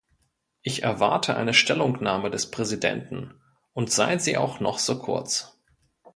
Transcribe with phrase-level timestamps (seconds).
[0.63, 3.39] Ich erwarte eine Stellungnahme des Präsidenten,
[3.73, 5.61] und sei sie auch noch so kurz.